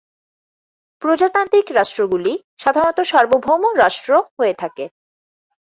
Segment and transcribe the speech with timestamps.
[1.01, 2.33] প্রজাতান্ত্রিক রাষ্ট্রগুলি
[2.59, 4.85] সাধারণত সার্বভৌম রাষ্ট্র হয়ে থাকে।